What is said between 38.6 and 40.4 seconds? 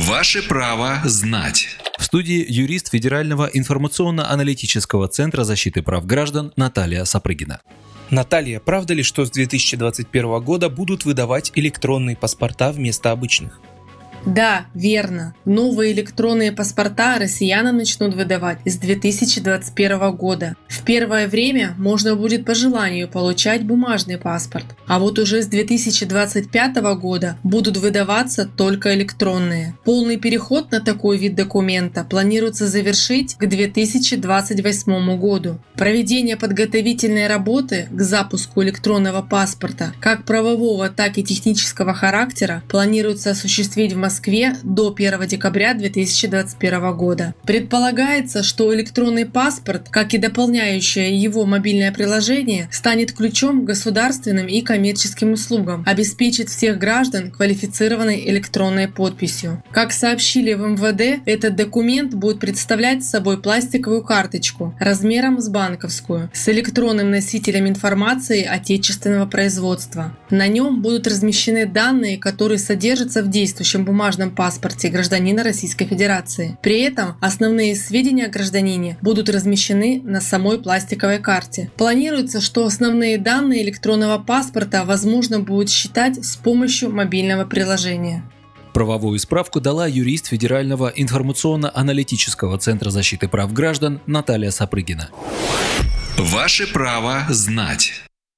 электронного паспорта как